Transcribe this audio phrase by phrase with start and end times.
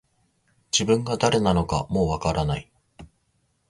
[0.71, 2.71] 自分が誰なのかもう分からない